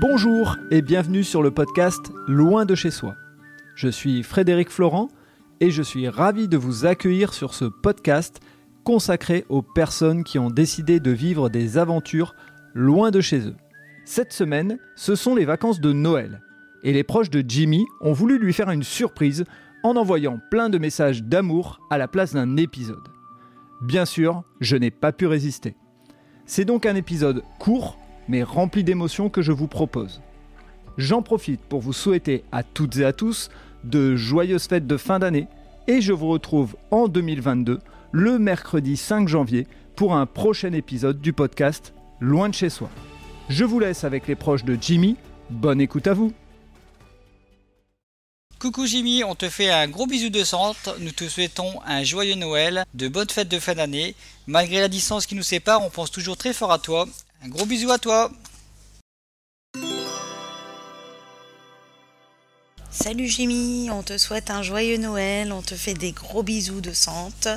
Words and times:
Bonjour 0.00 0.56
et 0.70 0.80
bienvenue 0.80 1.22
sur 1.22 1.42
le 1.42 1.50
podcast 1.50 2.10
Loin 2.26 2.64
de 2.64 2.74
chez 2.74 2.90
soi. 2.90 3.16
Je 3.74 3.90
suis 3.90 4.22
Frédéric 4.22 4.70
Florent 4.70 5.08
et 5.60 5.70
je 5.70 5.82
suis 5.82 6.08
ravi 6.08 6.48
de 6.48 6.56
vous 6.56 6.86
accueillir 6.86 7.34
sur 7.34 7.52
ce 7.52 7.66
podcast 7.66 8.40
consacré 8.82 9.44
aux 9.50 9.60
personnes 9.60 10.24
qui 10.24 10.38
ont 10.38 10.48
décidé 10.48 11.00
de 11.00 11.10
vivre 11.10 11.50
des 11.50 11.76
aventures 11.76 12.34
loin 12.72 13.10
de 13.10 13.20
chez 13.20 13.40
eux. 13.40 13.56
Cette 14.06 14.32
semaine, 14.32 14.78
ce 14.96 15.14
sont 15.14 15.34
les 15.34 15.44
vacances 15.44 15.82
de 15.82 15.92
Noël 15.92 16.40
et 16.82 16.94
les 16.94 17.04
proches 17.04 17.28
de 17.28 17.44
Jimmy 17.46 17.84
ont 18.00 18.14
voulu 18.14 18.38
lui 18.38 18.54
faire 18.54 18.70
une 18.70 18.84
surprise 18.84 19.44
en 19.82 19.96
envoyant 19.96 20.40
plein 20.50 20.70
de 20.70 20.78
messages 20.78 21.24
d'amour 21.24 21.78
à 21.90 21.98
la 21.98 22.08
place 22.08 22.32
d'un 22.32 22.56
épisode. 22.56 23.06
Bien 23.82 24.06
sûr, 24.06 24.44
je 24.62 24.76
n'ai 24.76 24.90
pas 24.90 25.12
pu 25.12 25.26
résister. 25.26 25.76
C'est 26.46 26.64
donc 26.64 26.86
un 26.86 26.94
épisode 26.94 27.42
court 27.58 27.99
mais 28.30 28.44
rempli 28.44 28.84
d'émotions 28.84 29.28
que 29.28 29.42
je 29.42 29.50
vous 29.50 29.66
propose. 29.66 30.22
J'en 30.98 31.20
profite 31.20 31.60
pour 31.60 31.80
vous 31.80 31.92
souhaiter 31.92 32.44
à 32.52 32.62
toutes 32.62 32.96
et 32.98 33.04
à 33.04 33.12
tous 33.12 33.50
de 33.82 34.14
joyeuses 34.14 34.68
fêtes 34.68 34.86
de 34.86 34.96
fin 34.96 35.18
d'année 35.18 35.48
et 35.88 36.00
je 36.00 36.12
vous 36.12 36.28
retrouve 36.28 36.76
en 36.92 37.08
2022 37.08 37.80
le 38.12 38.38
mercredi 38.38 38.96
5 38.96 39.26
janvier 39.26 39.66
pour 39.96 40.14
un 40.14 40.26
prochain 40.26 40.72
épisode 40.72 41.20
du 41.20 41.32
podcast 41.32 41.92
Loin 42.20 42.48
de 42.48 42.54
chez 42.54 42.70
soi. 42.70 42.88
Je 43.48 43.64
vous 43.64 43.80
laisse 43.80 44.04
avec 44.04 44.28
les 44.28 44.36
proches 44.36 44.64
de 44.64 44.78
Jimmy. 44.80 45.16
Bonne 45.48 45.80
écoute 45.80 46.06
à 46.06 46.14
vous. 46.14 46.32
Coucou 48.60 48.86
Jimmy, 48.86 49.24
on 49.24 49.34
te 49.34 49.48
fait 49.48 49.70
un 49.70 49.88
gros 49.88 50.06
bisou 50.06 50.28
de 50.28 50.44
centre. 50.44 50.96
Nous 51.00 51.12
te 51.12 51.26
souhaitons 51.26 51.80
un 51.86 52.04
joyeux 52.04 52.34
Noël, 52.34 52.84
de 52.94 53.08
bonnes 53.08 53.30
fêtes 53.30 53.48
de 53.48 53.58
fin 53.58 53.74
d'année. 53.74 54.14
Malgré 54.46 54.80
la 54.80 54.88
distance 54.88 55.26
qui 55.26 55.34
nous 55.34 55.42
sépare, 55.42 55.82
on 55.82 55.90
pense 55.90 56.10
toujours 56.10 56.36
très 56.36 56.52
fort 56.52 56.70
à 56.70 56.78
toi. 56.78 57.08
Un 57.42 57.48
gros 57.48 57.64
bisou 57.64 57.90
à 57.90 57.98
toi. 57.98 58.30
Salut 62.90 63.28
Jimmy, 63.28 63.90
on 63.90 64.02
te 64.02 64.18
souhaite 64.18 64.50
un 64.50 64.62
joyeux 64.62 64.98
Noël, 64.98 65.50
on 65.52 65.62
te 65.62 65.74
fait 65.74 65.94
des 65.94 66.12
gros 66.12 66.42
bisous 66.42 66.82
de 66.82 66.92
Sante. 66.92 67.48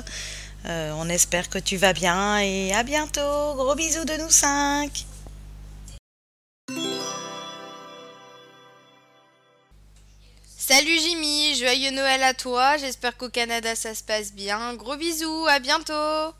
Euh, 0.64 0.92
on 0.96 1.10
espère 1.10 1.50
que 1.50 1.58
tu 1.58 1.76
vas 1.76 1.92
bien 1.92 2.38
et 2.38 2.72
à 2.72 2.82
bientôt. 2.82 3.54
Gros 3.54 3.74
bisous 3.74 4.06
de 4.06 4.14
nous 4.14 4.30
cinq. 4.30 5.04
Salut 10.56 10.98
Jimmy, 10.98 11.56
joyeux 11.56 11.90
Noël 11.90 12.22
à 12.22 12.32
toi. 12.32 12.78
J'espère 12.78 13.18
qu'au 13.18 13.28
Canada 13.28 13.74
ça 13.74 13.94
se 13.94 14.02
passe 14.02 14.32
bien. 14.32 14.74
Gros 14.76 14.96
bisous, 14.96 15.46
à 15.46 15.58
bientôt. 15.58 16.34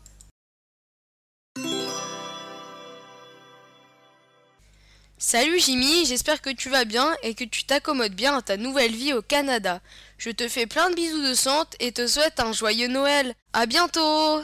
Salut 5.17 5.61
Jimmy, 5.61 6.05
j'espère 6.05 6.41
que 6.41 6.49
tu 6.49 6.69
vas 6.69 6.83
bien 6.83 7.15
et 7.23 7.35
que 7.35 7.45
tu 7.45 7.63
t'accommodes 7.63 8.13
bien 8.13 8.35
à 8.35 8.41
ta 8.41 8.57
nouvelle 8.57 8.93
vie 8.93 9.13
au 9.13 9.21
Canada. 9.21 9.79
Je 10.17 10.29
te 10.29 10.49
fais 10.49 10.65
plein 10.65 10.89
de 10.89 10.95
bisous 10.95 11.25
de 11.25 11.33
sante 11.33 11.73
et 11.79 11.93
te 11.93 12.05
souhaite 12.05 12.41
un 12.41 12.51
joyeux 12.51 12.89
Noël. 12.89 13.33
À 13.53 13.65
bientôt 13.65 14.41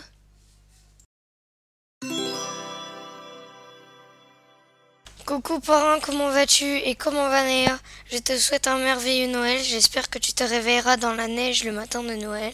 Coucou 5.31 5.61
parrain, 5.61 5.97
comment 6.01 6.29
vas-tu 6.29 6.65
et 6.79 6.93
comment 6.93 7.29
va 7.29 7.45
Néa? 7.45 7.79
Je 8.11 8.17
te 8.17 8.37
souhaite 8.37 8.67
un 8.67 8.77
merveilleux 8.79 9.27
Noël, 9.27 9.63
j'espère 9.63 10.09
que 10.09 10.19
tu 10.19 10.33
te 10.33 10.43
réveilleras 10.43 10.97
dans 10.97 11.13
la 11.13 11.29
neige 11.29 11.63
le 11.63 11.71
matin 11.71 12.03
de 12.03 12.15
Noël. 12.15 12.51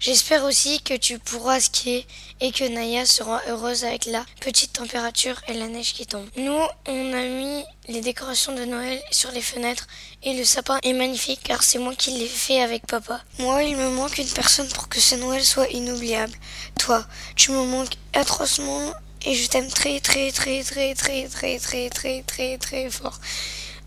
J'espère 0.00 0.44
aussi 0.44 0.80
que 0.80 0.94
tu 0.94 1.18
pourras 1.18 1.60
skier 1.60 2.06
et 2.40 2.52
que 2.52 2.64
Naya 2.64 3.04
sera 3.04 3.42
heureuse 3.48 3.84
avec 3.84 4.06
la 4.06 4.24
petite 4.40 4.72
température 4.72 5.38
et 5.46 5.52
la 5.52 5.68
neige 5.68 5.92
qui 5.92 6.06
tombe. 6.06 6.26
Nous, 6.38 6.62
on 6.88 7.12
a 7.12 7.22
mis 7.22 7.62
les 7.86 8.00
décorations 8.00 8.54
de 8.54 8.64
Noël 8.64 8.98
sur 9.10 9.30
les 9.32 9.42
fenêtres 9.42 9.86
et 10.22 10.32
le 10.32 10.44
sapin 10.46 10.78
est 10.82 10.94
magnifique 10.94 11.42
car 11.44 11.62
c'est 11.62 11.78
moi 11.78 11.94
qui 11.94 12.12
l'ai 12.12 12.28
fait 12.28 12.62
avec 12.62 12.86
papa. 12.86 13.20
Moi, 13.40 13.62
il 13.64 13.76
me 13.76 13.90
manque 13.90 14.16
une 14.16 14.32
personne 14.32 14.68
pour 14.70 14.88
que 14.88 15.00
ce 15.00 15.16
Noël 15.16 15.44
soit 15.44 15.68
inoubliable. 15.68 16.32
Toi, 16.78 17.04
tu 17.36 17.50
me 17.50 17.62
manques 17.66 17.98
atrocement 18.14 18.94
et 19.24 19.34
je 19.34 19.48
t'aime 19.48 19.68
très 19.68 20.00
très 20.00 20.30
très 20.30 20.62
très 20.62 20.94
très 20.94 21.26
très 21.28 21.58
très 21.58 21.90
très 21.90 22.22
très 22.22 22.58
très 22.58 22.90
fort. 22.90 23.20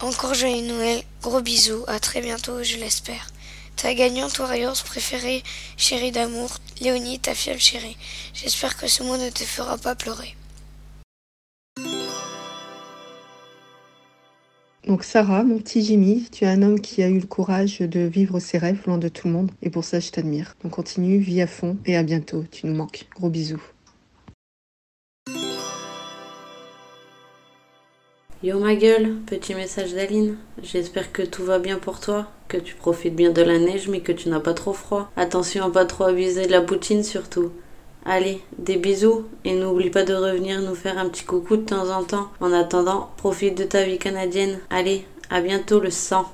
Encore 0.01 0.33
joyeux 0.33 0.65
Noël, 0.65 1.03
gros 1.21 1.41
bisous, 1.41 1.83
à 1.87 1.99
très 1.99 2.21
bientôt, 2.21 2.63
je 2.63 2.77
l'espère. 2.77 3.27
Ta 3.75 3.93
gagnante 3.93 4.39
Warriors 4.39 4.83
préférée, 4.83 5.43
chérie 5.77 6.11
d'amour, 6.11 6.57
Léonie, 6.81 7.19
ta 7.19 7.33
fiole 7.33 7.59
chérie. 7.59 7.97
J'espère 8.33 8.77
que 8.77 8.87
ce 8.87 9.03
mot 9.03 9.17
ne 9.17 9.29
te 9.29 9.43
fera 9.43 9.77
pas 9.77 9.95
pleurer. 9.95 10.35
Donc 14.87 15.03
Sarah, 15.03 15.43
mon 15.43 15.59
petit 15.59 15.83
Jimmy, 15.83 16.27
tu 16.31 16.45
es 16.45 16.47
un 16.47 16.63
homme 16.63 16.81
qui 16.81 17.03
a 17.03 17.09
eu 17.09 17.19
le 17.19 17.27
courage 17.27 17.79
de 17.79 17.99
vivre 17.99 18.39
ses 18.39 18.57
rêves 18.57 18.81
loin 18.87 18.97
de 18.97 19.07
tout 19.07 19.27
le 19.27 19.33
monde 19.33 19.51
et 19.61 19.69
pour 19.69 19.83
ça 19.83 19.99
je 19.99 20.09
t'admire. 20.09 20.55
Donc 20.63 20.71
continue, 20.71 21.19
vis 21.19 21.41
à 21.41 21.47
fond 21.47 21.77
et 21.85 21.95
à 21.95 22.03
bientôt, 22.03 22.43
tu 22.49 22.65
nous 22.65 22.75
manques. 22.75 23.05
Gros 23.15 23.29
bisous. 23.29 23.61
Yo 28.41 28.57
ma 28.57 28.73
gueule, 28.73 29.15
petit 29.25 29.53
message 29.53 29.93
d'Aline. 29.93 30.37
J'espère 30.63 31.11
que 31.11 31.23
tout 31.23 31.43
va 31.43 31.59
bien 31.59 31.77
pour 31.77 31.99
toi, 31.99 32.27
que 32.47 32.55
tu 32.55 32.73
profites 32.73 33.13
bien 33.13 33.31
de 33.31 33.41
la 33.41 33.59
neige 33.59 33.89
mais 33.89 33.99
que 33.99 34.13
tu 34.13 34.29
n'as 34.29 34.39
pas 34.39 34.53
trop 34.53 34.71
froid. 34.71 35.11
Attention 35.17 35.65
à 35.65 35.69
pas 35.69 35.83
trop 35.83 36.05
abuser 36.05 36.45
de 36.45 36.51
la 36.53 36.61
poutine 36.61 37.03
surtout. 37.03 37.51
Allez, 38.05 38.39
des 38.57 38.77
bisous 38.77 39.25
et 39.43 39.55
n'oublie 39.55 39.89
pas 39.89 40.03
de 40.03 40.13
revenir 40.13 40.61
nous 40.61 40.73
faire 40.73 40.97
un 40.97 41.09
petit 41.09 41.25
coucou 41.25 41.57
de 41.57 41.65
temps 41.65 41.89
en 41.89 42.05
temps. 42.05 42.29
En 42.39 42.53
attendant, 42.53 43.09
profite 43.17 43.57
de 43.57 43.65
ta 43.65 43.83
vie 43.83 43.97
canadienne. 43.97 44.59
Allez, 44.69 45.03
à 45.29 45.41
bientôt 45.41 45.81
le 45.81 45.91
sang. 45.91 46.31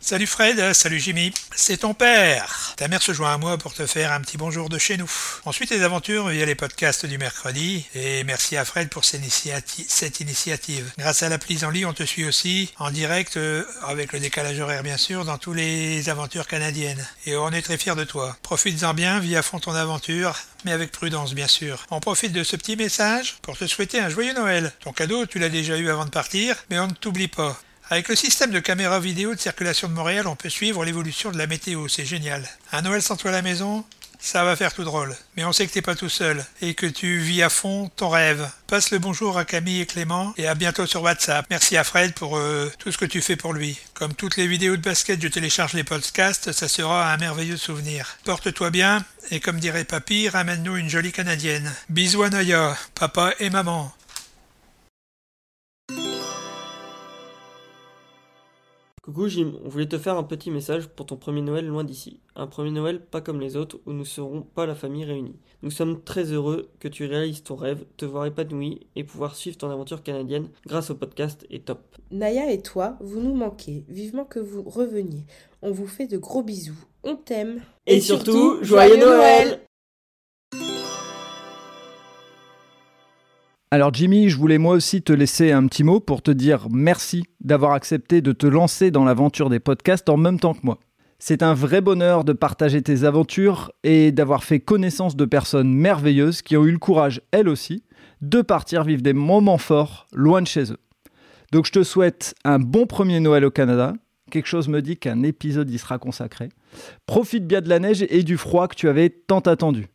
Salut 0.00 0.28
Fred, 0.28 0.74
salut 0.74 1.00
Jimmy, 1.00 1.34
c'est 1.56 1.78
ton 1.78 1.92
père. 1.92 2.74
Ta 2.76 2.86
mère 2.86 3.02
se 3.02 3.12
joint 3.12 3.34
à 3.34 3.36
moi 3.36 3.58
pour 3.58 3.74
te 3.74 3.84
faire 3.84 4.12
un 4.12 4.20
petit 4.20 4.36
bonjour 4.36 4.68
de 4.68 4.78
chez 4.78 4.96
nous. 4.96 5.10
Ensuite 5.44 5.70
les 5.70 5.82
aventures 5.82 6.28
via 6.28 6.46
les 6.46 6.54
podcasts 6.54 7.04
du 7.04 7.18
mercredi 7.18 7.84
et 7.96 8.22
merci 8.22 8.56
à 8.56 8.64
Fred 8.64 8.90
pour 8.90 9.04
cette, 9.04 9.20
initiati 9.20 9.84
cette 9.88 10.20
initiative. 10.20 10.92
Grâce 10.98 11.24
à 11.24 11.28
l'appli 11.28 11.58
Zenly, 11.58 11.84
on 11.84 11.92
te 11.92 12.04
suit 12.04 12.24
aussi 12.24 12.72
en 12.78 12.92
direct 12.92 13.36
euh, 13.36 13.64
avec 13.88 14.12
le 14.12 14.20
décalage 14.20 14.60
horaire 14.60 14.84
bien 14.84 14.96
sûr 14.96 15.24
dans 15.24 15.36
tous 15.36 15.52
les 15.52 16.08
aventures 16.08 16.46
canadiennes 16.46 17.04
et 17.26 17.36
on 17.36 17.50
est 17.50 17.62
très 17.62 17.76
fiers 17.76 17.96
de 17.96 18.04
toi. 18.04 18.36
Profites-en 18.42 18.94
bien, 18.94 19.18
vis 19.18 19.36
à 19.36 19.42
fond 19.42 19.58
ton 19.58 19.74
aventure 19.74 20.36
mais 20.64 20.72
avec 20.72 20.92
prudence 20.92 21.34
bien 21.34 21.48
sûr. 21.48 21.84
On 21.90 21.98
profite 21.98 22.32
de 22.32 22.44
ce 22.44 22.54
petit 22.54 22.76
message 22.76 23.38
pour 23.42 23.58
te 23.58 23.66
souhaiter 23.66 23.98
un 23.98 24.08
joyeux 24.08 24.32
Noël. 24.32 24.72
Ton 24.78 24.92
cadeau, 24.92 25.26
tu 25.26 25.40
l'as 25.40 25.48
déjà 25.48 25.76
eu 25.76 25.90
avant 25.90 26.04
de 26.04 26.10
partir, 26.10 26.54
mais 26.70 26.78
on 26.78 26.86
ne 26.86 26.92
t'oublie 26.92 27.28
pas. 27.28 27.58
Avec 27.90 28.08
le 28.08 28.16
système 28.16 28.50
de 28.50 28.60
caméra 28.60 29.00
vidéo 29.00 29.34
de 29.34 29.40
circulation 29.40 29.88
de 29.88 29.94
Montréal, 29.94 30.26
on 30.26 30.36
peut 30.36 30.50
suivre 30.50 30.84
l'évolution 30.84 31.30
de 31.32 31.38
la 31.38 31.46
météo, 31.46 31.88
c'est 31.88 32.04
génial. 32.04 32.46
Un 32.70 32.82
Noël 32.82 33.00
sans 33.00 33.16
toi 33.16 33.30
à 33.30 33.32
la 33.32 33.40
maison, 33.40 33.82
ça 34.18 34.44
va 34.44 34.56
faire 34.56 34.74
tout 34.74 34.84
drôle. 34.84 35.16
Mais 35.36 35.44
on 35.44 35.54
sait 35.54 35.66
que 35.66 35.72
t'es 35.72 35.80
pas 35.80 35.94
tout 35.94 36.10
seul 36.10 36.44
et 36.60 36.74
que 36.74 36.84
tu 36.84 37.18
vis 37.18 37.42
à 37.42 37.48
fond 37.48 37.90
ton 37.96 38.10
rêve. 38.10 38.46
Passe 38.66 38.90
le 38.90 38.98
bonjour 38.98 39.38
à 39.38 39.46
Camille 39.46 39.80
et 39.80 39.86
Clément 39.86 40.34
et 40.36 40.46
à 40.46 40.54
bientôt 40.54 40.84
sur 40.84 41.02
WhatsApp. 41.02 41.46
Merci 41.48 41.78
à 41.78 41.84
Fred 41.84 42.12
pour 42.12 42.36
euh, 42.36 42.70
tout 42.78 42.92
ce 42.92 42.98
que 42.98 43.06
tu 43.06 43.22
fais 43.22 43.36
pour 43.36 43.54
lui. 43.54 43.78
Comme 43.94 44.12
toutes 44.12 44.36
les 44.36 44.48
vidéos 44.48 44.76
de 44.76 44.82
basket, 44.82 45.22
je 45.22 45.28
télécharge 45.28 45.72
les 45.72 45.84
podcasts, 45.84 46.52
ça 46.52 46.68
sera 46.68 47.10
un 47.10 47.16
merveilleux 47.16 47.56
souvenir. 47.56 48.18
Porte-toi 48.24 48.68
bien 48.68 49.02
et 49.30 49.40
comme 49.40 49.60
dirait 49.60 49.84
Papy, 49.84 50.28
ramène-nous 50.28 50.76
une 50.76 50.90
jolie 50.90 51.12
canadienne. 51.12 51.72
Bisous 51.88 52.22
à 52.22 52.28
Naya, 52.28 52.76
papa 52.94 53.32
et 53.40 53.48
maman. 53.48 53.94
Coucou 59.08 59.26
Jim, 59.26 59.54
on 59.64 59.70
voulait 59.70 59.88
te 59.88 59.96
faire 59.96 60.18
un 60.18 60.22
petit 60.22 60.50
message 60.50 60.86
pour 60.86 61.06
ton 61.06 61.16
premier 61.16 61.40
Noël 61.40 61.66
loin 61.66 61.82
d'ici. 61.82 62.20
Un 62.36 62.46
premier 62.46 62.70
Noël 62.70 63.00
pas 63.00 63.22
comme 63.22 63.40
les 63.40 63.56
autres 63.56 63.78
où 63.86 63.94
nous 63.94 64.04
serons 64.04 64.42
pas 64.42 64.66
la 64.66 64.74
famille 64.74 65.06
réunie. 65.06 65.38
Nous 65.62 65.70
sommes 65.70 66.02
très 66.02 66.24
heureux 66.24 66.68
que 66.78 66.88
tu 66.88 67.06
réalises 67.06 67.42
ton 67.42 67.56
rêve, 67.56 67.86
te 67.96 68.04
voir 68.04 68.26
épanoui 68.26 68.80
et 68.96 69.04
pouvoir 69.04 69.34
suivre 69.34 69.56
ton 69.56 69.70
aventure 69.70 70.02
canadienne 70.02 70.50
grâce 70.66 70.90
au 70.90 70.94
podcast 70.94 71.46
est 71.48 71.64
top. 71.64 71.80
Naya 72.10 72.52
et 72.52 72.60
toi, 72.60 72.98
vous 73.00 73.22
nous 73.22 73.34
manquez. 73.34 73.82
Vivement 73.88 74.26
que 74.26 74.40
vous 74.40 74.62
reveniez. 74.62 75.24
On 75.62 75.70
vous 75.70 75.86
fait 75.86 76.06
de 76.06 76.18
gros 76.18 76.42
bisous. 76.42 76.84
On 77.02 77.16
t'aime. 77.16 77.62
Et, 77.86 77.96
et, 77.96 78.00
surtout, 78.02 78.58
joyeux 78.60 78.98
Noël 78.98 79.58
Alors 83.70 83.92
Jimmy, 83.92 84.30
je 84.30 84.38
voulais 84.38 84.56
moi 84.56 84.72
aussi 84.72 85.02
te 85.02 85.12
laisser 85.12 85.52
un 85.52 85.66
petit 85.66 85.84
mot 85.84 86.00
pour 86.00 86.22
te 86.22 86.30
dire 86.30 86.68
merci 86.70 87.24
d'avoir 87.42 87.72
accepté 87.72 88.22
de 88.22 88.32
te 88.32 88.46
lancer 88.46 88.90
dans 88.90 89.04
l'aventure 89.04 89.50
des 89.50 89.60
podcasts 89.60 90.08
en 90.08 90.16
même 90.16 90.40
temps 90.40 90.54
que 90.54 90.64
moi. 90.64 90.78
C'est 91.18 91.42
un 91.42 91.52
vrai 91.52 91.82
bonheur 91.82 92.24
de 92.24 92.32
partager 92.32 92.80
tes 92.80 93.04
aventures 93.04 93.70
et 93.84 94.10
d'avoir 94.10 94.42
fait 94.42 94.60
connaissance 94.60 95.16
de 95.16 95.26
personnes 95.26 95.70
merveilleuses 95.70 96.40
qui 96.40 96.56
ont 96.56 96.64
eu 96.64 96.70
le 96.70 96.78
courage, 96.78 97.20
elles 97.30 97.48
aussi, 97.48 97.84
de 98.22 98.40
partir 98.40 98.84
vivre 98.84 99.02
des 99.02 99.12
moments 99.12 99.58
forts 99.58 100.06
loin 100.14 100.40
de 100.40 100.46
chez 100.46 100.72
eux. 100.72 100.78
Donc 101.52 101.66
je 101.66 101.72
te 101.72 101.82
souhaite 101.82 102.34
un 102.44 102.58
bon 102.58 102.86
premier 102.86 103.20
Noël 103.20 103.44
au 103.44 103.50
Canada. 103.50 103.92
Quelque 104.30 104.48
chose 104.48 104.68
me 104.68 104.80
dit 104.80 104.96
qu'un 104.96 105.22
épisode 105.22 105.68
y 105.68 105.76
sera 105.76 105.98
consacré. 105.98 106.48
Profite 107.04 107.46
bien 107.46 107.60
de 107.60 107.68
la 107.68 107.80
neige 107.80 108.06
et 108.08 108.22
du 108.22 108.38
froid 108.38 108.66
que 108.66 108.76
tu 108.76 108.88
avais 108.88 109.10
tant 109.10 109.40
attendu. 109.40 109.88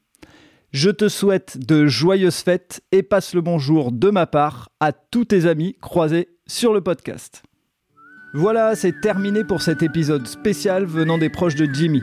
Je 0.74 0.90
te 0.90 1.08
souhaite 1.08 1.60
de 1.68 1.86
joyeuses 1.86 2.40
fêtes 2.40 2.82
et 2.92 3.04
passe 3.04 3.36
le 3.36 3.42
bonjour 3.42 3.92
de 3.92 4.10
ma 4.10 4.26
part 4.26 4.70
à 4.80 4.92
tous 4.92 5.26
tes 5.26 5.46
amis 5.46 5.76
croisés 5.80 6.30
sur 6.48 6.74
le 6.74 6.82
podcast. 6.82 7.44
Voilà, 8.34 8.76
c'est 8.76 9.00
terminé 9.00 9.44
pour 9.44 9.62
cet 9.62 9.84
épisode 9.84 10.26
spécial 10.26 10.86
venant 10.86 11.20
des 11.20 11.30
proches 11.30 11.54
de 11.54 11.72
Jimmy. 11.72 12.02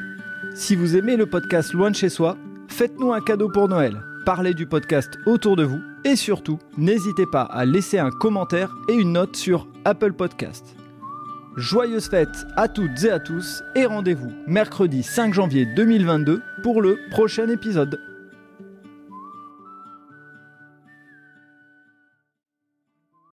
Si 0.55 0.77
vous 0.77 0.97
aimez 0.97 1.17
le 1.17 1.27
podcast 1.27 1.73
Loin 1.73 1.91
de 1.91 1.97
chez 1.97 2.09
soi, 2.09 2.37
faites-nous 2.69 3.13
un 3.13 3.21
cadeau 3.21 3.49
pour 3.49 3.67
Noël. 3.67 4.05
Parlez 4.25 4.55
du 4.55 4.69
podcast 4.69 5.19
autour 5.27 5.57
de 5.57 5.65
vous 5.65 5.81
et 6.05 6.15
surtout, 6.15 6.61
n'hésitez 6.79 7.27
pas 7.27 7.43
à 7.43 7.65
laisser 7.65 7.99
un 7.99 8.11
commentaire 8.11 8.73
et 8.89 8.95
une 8.95 9.15
note 9.15 9.35
sur 9.35 9.67
Apple 9.85 10.13
Podcast. 10.13 10.77
Joyeuses 11.57 12.09
fêtes 12.09 12.47
à 12.57 12.69
toutes 12.69 13.03
et 13.03 13.11
à 13.11 13.19
tous 13.19 13.65
et 13.75 13.87
rendez-vous 13.87 14.31
mercredi 14.47 15.03
5 15.03 15.35
janvier 15.35 15.67
2022 15.75 16.41
pour 16.63 16.81
le 16.81 17.01
prochain 17.11 17.49
épisode. 17.49 17.99